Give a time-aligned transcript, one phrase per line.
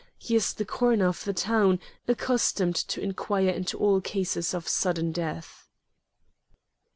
[0.17, 5.11] He is the coroner of the town, accustomed to inquire into all cases of sudden
[5.11, 5.69] death."